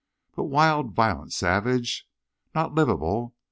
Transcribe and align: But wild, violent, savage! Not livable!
But 0.35 0.45
wild, 0.45 0.93
violent, 0.95 1.31
savage! 1.31 2.07
Not 2.55 2.73
livable! 2.73 3.35